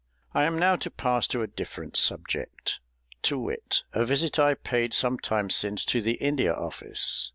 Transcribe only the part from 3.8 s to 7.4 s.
a visit I paid some time since to the India Office.